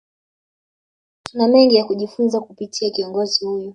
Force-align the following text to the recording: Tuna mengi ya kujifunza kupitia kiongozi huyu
Tuna 1.23 1.47
mengi 1.47 1.75
ya 1.75 1.85
kujifunza 1.85 2.39
kupitia 2.41 2.89
kiongozi 2.91 3.45
huyu 3.45 3.69